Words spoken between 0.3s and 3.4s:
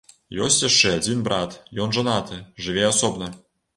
Ёсць яшчэ адзін брат, ён жанаты, жыве асобна.